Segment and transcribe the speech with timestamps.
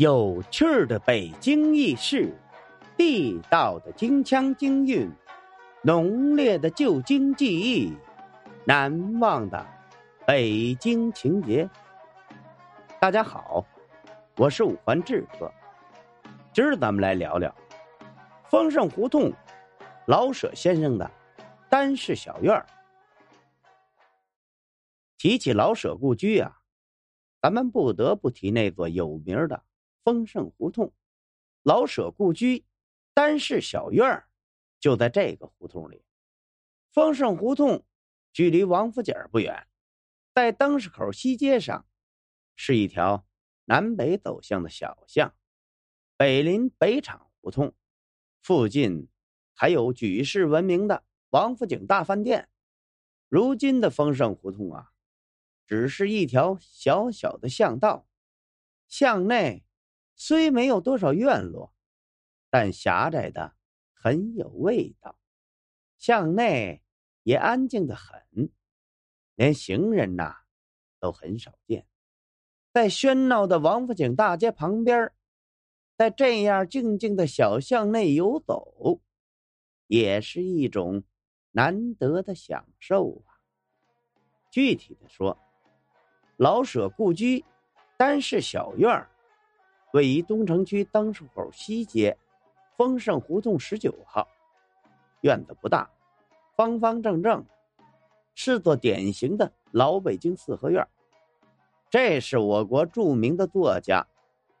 [0.00, 2.34] 有趣的北京轶事，
[2.96, 5.12] 地道的京腔京韵，
[5.82, 7.92] 浓烈的旧京记忆，
[8.64, 9.66] 难忘的
[10.26, 11.68] 北京情节。
[12.98, 13.62] 大家好，
[14.38, 15.52] 我是五环志哥，
[16.50, 17.54] 今儿咱们来聊聊
[18.48, 19.30] 丰盛胡同
[20.06, 21.10] 老舍先生的
[21.68, 22.64] 单室小院儿。
[25.18, 26.56] 提起老舍故居啊，
[27.42, 29.62] 咱们不得不提那座有名的。
[30.02, 30.92] 丰盛胡同，
[31.62, 32.64] 老舍故居，
[33.12, 34.28] 单室小院儿
[34.78, 36.04] 就在这个胡同里。
[36.90, 37.84] 丰盛胡同
[38.32, 39.68] 距离王府井不远，
[40.34, 41.86] 在灯市口西街上，
[42.56, 43.26] 是一条
[43.66, 45.34] 南北走向的小巷，
[46.16, 47.74] 北临北厂胡同，
[48.40, 49.08] 附近
[49.54, 52.48] 还有举世闻名的王府井大饭店。
[53.28, 54.92] 如今的丰盛胡同啊，
[55.66, 58.08] 只是一条小小的巷道，
[58.88, 59.64] 巷内。
[60.22, 61.72] 虽没有多少院落，
[62.50, 63.54] 但狭窄的
[63.94, 65.16] 很有味道。
[65.96, 66.82] 巷内
[67.22, 68.52] 也安静的很，
[69.34, 70.36] 连行人呐
[70.98, 71.86] 都很少见。
[72.70, 75.10] 在喧闹的王府井大街旁边，
[75.96, 79.00] 在这样静静的小巷内游走，
[79.86, 81.02] 也是一种
[81.52, 83.40] 难得的享受啊。
[84.50, 85.38] 具体的说，
[86.36, 87.42] 老舍故居
[87.96, 89.09] 单室小院儿。
[89.92, 92.16] 位于东城区灯市口西街
[92.76, 94.28] 丰盛胡同十九号，
[95.22, 95.90] 院子不大，
[96.56, 97.44] 方方正正，
[98.34, 100.86] 是座典型的老北京四合院。
[101.90, 104.06] 这是我国著名的作家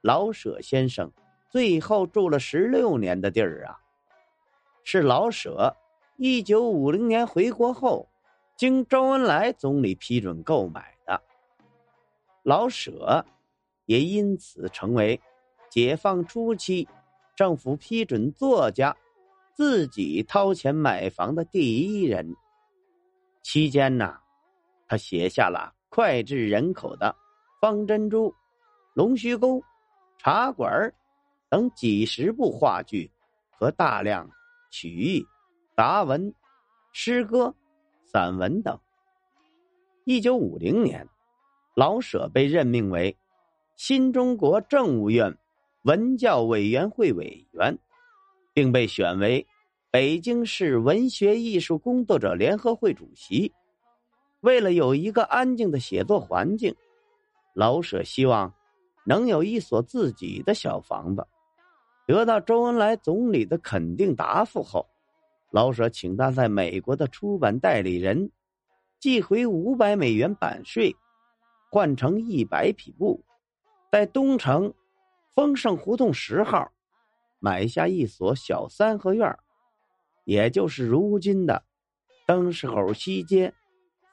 [0.00, 1.12] 老舍先生
[1.48, 3.78] 最后住了十六年的地儿啊！
[4.82, 5.76] 是老舍
[6.16, 8.08] 一九五零年回国后，
[8.56, 11.22] 经周恩来总理批准购买的。
[12.42, 13.24] 老舍。
[13.90, 15.20] 也因此成为
[15.68, 16.86] 解放初期
[17.34, 18.96] 政府批准作家
[19.52, 22.36] 自己掏钱买房的第一人。
[23.42, 24.16] 期间呢，
[24.86, 27.16] 他写下了脍炙人口的
[27.60, 28.28] 《方珍珠》
[28.94, 29.56] 《龙须沟》
[30.18, 30.70] 《茶馆》
[31.48, 33.10] 等几十部话剧
[33.50, 34.30] 和大量
[34.70, 35.26] 曲艺、
[35.76, 36.32] 杂文、
[36.92, 37.52] 诗歌、
[38.04, 38.78] 散文等。
[40.04, 41.08] 一九五零年，
[41.74, 43.16] 老舍被任命为。
[43.82, 45.38] 新中国政务院
[45.84, 47.78] 文教委员会委员，
[48.52, 49.46] 并被选为
[49.90, 53.50] 北京市文学艺术工作者联合会主席。
[54.40, 56.74] 为了有一个安静的写作环境，
[57.54, 58.52] 老舍希望
[59.06, 61.26] 能有一所自己的小房子。
[62.06, 64.86] 得到周恩来总理的肯定答复后，
[65.50, 68.30] 老舍请他在美国的出版代理人
[68.98, 70.94] 寄回五百美元版税，
[71.70, 73.24] 换成一百匹布。
[73.90, 74.72] 在东城
[75.34, 76.70] 丰盛胡同十号
[77.40, 79.36] 买下一所小三合院
[80.24, 81.64] 也就是如今的
[82.24, 83.52] 灯市口西街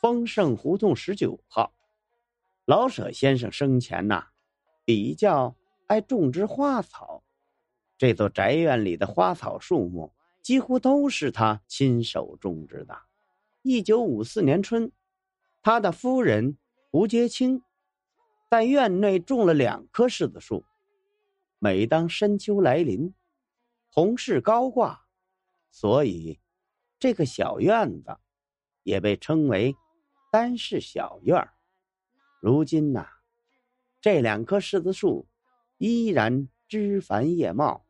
[0.00, 1.74] 丰盛胡同十九号。
[2.64, 4.28] 老舍先生生前呐，
[4.86, 5.54] 比较
[5.88, 7.22] 爱种植花草，
[7.98, 10.10] 这座宅院里的花草树木
[10.40, 12.98] 几乎都是他亲手种植的。
[13.60, 14.90] 一九五四年春，
[15.62, 16.56] 他的夫人
[16.90, 17.62] 胡洁清。
[18.48, 20.64] 在院内种了两棵柿子树，
[21.58, 23.12] 每当深秋来临，
[23.88, 25.06] 红柿高挂，
[25.70, 26.38] 所以
[26.98, 28.16] 这个小院子
[28.84, 29.74] 也被称为
[30.30, 31.48] 单室小院
[32.40, 33.08] 如今呐，
[34.00, 35.26] 这两棵柿子树
[35.78, 37.84] 依然枝繁叶茂。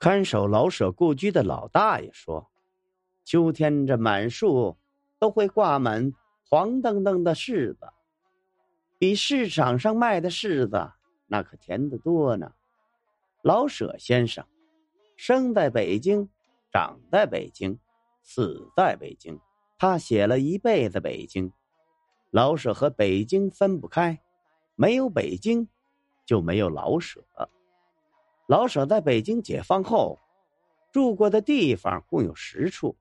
[0.00, 2.50] 看守老舍故居的老大爷说
[3.26, 4.78] ：“秋天这满树
[5.18, 6.14] 都会挂满
[6.48, 7.92] 黄澄澄的柿子。”
[8.98, 10.92] 比市场上卖的柿子
[11.28, 12.52] 那可甜得多呢。
[13.42, 14.44] 老舍先生
[15.16, 16.28] 生在北京，
[16.72, 17.78] 长在北京，
[18.22, 19.38] 死在北京。
[19.78, 21.52] 他写了一辈子北京。
[22.30, 24.20] 老舍和北京分不开，
[24.74, 25.68] 没有北京，
[26.26, 27.24] 就没有老舍。
[28.48, 30.18] 老舍在北京解放后
[30.90, 32.96] 住过的地方共有十处，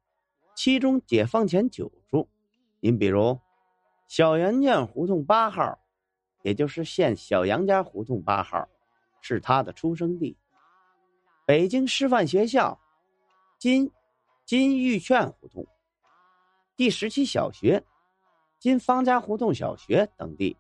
[0.56, 2.30] 其中解放前九处。
[2.80, 3.40] 您比如
[4.08, 5.80] 小圆圈胡同八号。
[6.48, 8.70] 也就是现小杨家胡同八号，
[9.20, 10.38] 是他的出生地。
[11.46, 12.80] 北京师范学校，
[13.60, 13.92] 金
[14.46, 15.68] 金玉券胡同，
[16.78, 17.84] 第十七小学，
[18.60, 20.56] 今方家胡同小学等地。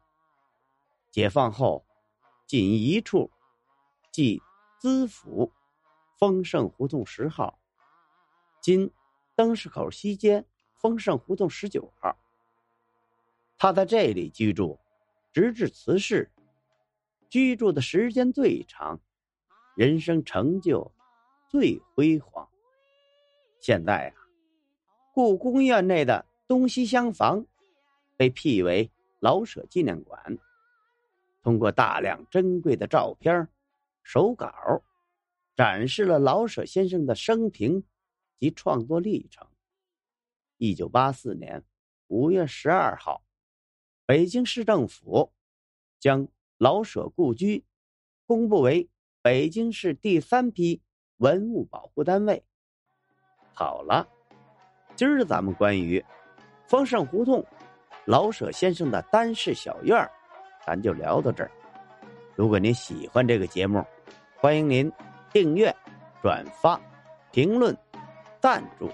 [1.09, 1.85] 解放后，
[2.45, 3.31] 仅一处，
[4.11, 4.41] 即
[4.81, 5.49] 资府
[6.19, 7.57] 丰盛胡同十号，
[8.59, 8.91] 今
[9.35, 10.43] 灯市口西街
[10.75, 12.13] 丰盛胡同十九号。
[13.57, 14.77] 他在这里居住。
[15.37, 16.31] 直至辞世，
[17.29, 18.99] 居住的时间最长，
[19.75, 20.91] 人生成就
[21.47, 22.49] 最辉煌。
[23.59, 24.17] 现在啊，
[25.13, 27.45] 故宫院内的东西厢房
[28.15, 28.89] 被辟为
[29.19, 30.39] 老舍纪念馆。
[31.43, 33.47] 通过大量珍贵的照片、
[34.01, 34.81] 手稿，
[35.55, 37.83] 展示了老舍先生的生平
[38.39, 39.47] 及创作历程。
[40.57, 41.63] 一九八四年
[42.07, 43.21] 五月十二号，
[44.07, 45.33] 北京市政府
[45.99, 47.65] 将老舍故居
[48.25, 48.89] 公布为
[49.21, 50.81] 北京市第三批
[51.17, 52.41] 文物保护单位。
[53.53, 54.07] 好了，
[54.95, 56.01] 今儿咱们关于
[56.69, 57.45] 丰盛胡同
[58.05, 60.09] 老舍先生的单室小院，
[60.65, 61.51] 咱就聊到这儿。
[62.33, 63.85] 如果您喜欢这个节目，
[64.37, 64.89] 欢迎您
[65.33, 65.75] 订阅、
[66.21, 66.79] 转发、
[67.33, 67.77] 评论、
[68.39, 68.89] 赞助。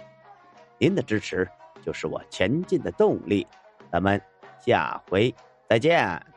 [0.80, 1.48] 您的支持
[1.84, 3.46] 就是我前进的动力，
[3.92, 4.20] 咱们
[4.66, 5.34] 下回
[5.68, 6.33] 再见。